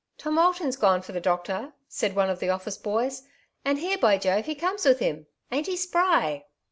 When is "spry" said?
5.77-6.45